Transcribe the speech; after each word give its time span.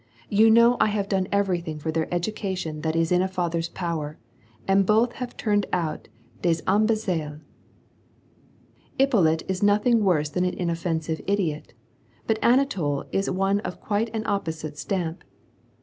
"You 0.29 0.49
know 0.49 0.77
I 0.79 0.87
have 0.87 1.07
done 1.07 1.27
everything 1.31 1.77
for 1.77 1.91
their 1.91 2.11
education 2.11 2.81
that 2.81 2.95
is 2.95 3.11
in 3.11 3.21
a 3.21 3.27
father's 3.27 3.69
power, 3.69 4.17
and 4.67 4.83
both 4.83 5.11
have 5.13 5.37
turned 5.37 5.67
out 5.71 6.07
des 6.41 6.55
imbeciles, 6.67 7.41
Ippolit 8.97 9.43
is 9.47 9.61
nothing 9.61 10.03
worse 10.03 10.29
than 10.31 10.43
an 10.43 10.55
inoffensive 10.55 11.21
idiot, 11.27 11.75
but 12.25 12.39
Anatol 12.41 13.05
is 13.11 13.29
one 13.29 13.59
of 13.59 13.79
quite 13.79 14.09
an 14.11 14.23
opposite 14.25 14.75
stamp. 14.75 15.23